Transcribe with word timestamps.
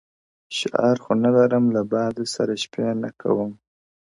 شعار 0.57 0.97
خو 1.03 1.11
نه 1.23 1.29
لرم 1.35 1.65
له 1.75 1.81
باده 1.91 2.25
سره 2.35 2.53
شپې 2.63 2.85
نه 3.03 3.09
كوم 3.21 3.49
ـ 3.55 3.59